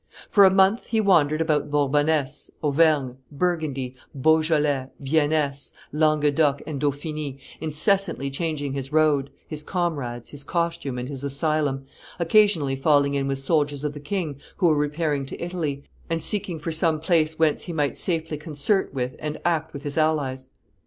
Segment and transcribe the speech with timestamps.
[0.31, 8.31] For a month he wandered about Bourbonness, Auvergne, Burgundy, Beaujolais, Vienness, Languedoc, and Dauphiny, incessantly
[8.31, 11.85] changing his road, his comrades, his costume, and his asylum,
[12.17, 16.57] occasionally falling in with soldiers of the king who were repairing to Italy, and seeking
[16.57, 20.49] for some place whence he might safely concert with and act with his allies.